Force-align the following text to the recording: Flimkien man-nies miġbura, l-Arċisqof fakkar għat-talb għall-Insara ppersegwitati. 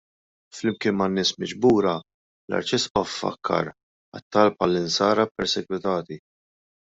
Flimkien 0.59 0.95
man-nies 1.01 1.31
miġbura, 1.43 1.93
l-Arċisqof 2.51 3.13
fakkar 3.19 3.71
għat-talb 4.21 4.59
għall-Insara 4.67 5.27
ppersegwitati. 5.35 6.19